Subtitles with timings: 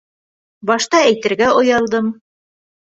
[0.69, 2.13] Башта әйтергә оялдым.